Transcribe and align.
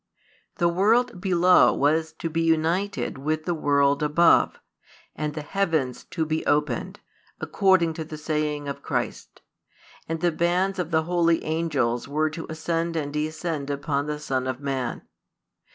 The 0.55 0.67
world 0.67 1.21
below 1.21 1.71
was 1.75 2.11
to 2.13 2.27
be 2.27 2.41
united 2.41 3.19
with 3.19 3.45
the 3.45 3.53
world 3.53 4.01
above, 4.01 4.59
and 5.15 5.35
the 5.35 5.43
heavens 5.43 6.05
to 6.05 6.25
be 6.25 6.43
opened, 6.47 6.99
according 7.39 7.93
to 7.93 8.03
the 8.03 8.17
saying 8.17 8.67
of 8.67 8.81
Christ; 8.81 9.43
and 10.09 10.19
the 10.19 10.31
bands 10.31 10.79
of 10.79 10.89
the 10.89 11.03
holy 11.03 11.43
angels 11.43 12.07
were 12.07 12.31
to 12.31 12.47
ascend 12.49 12.95
and 12.95 13.13
descend 13.13 13.69
upon 13.69 14.07
the 14.07 14.17
Son 14.17 14.47
of 14.47 14.59
Man. 14.59 15.03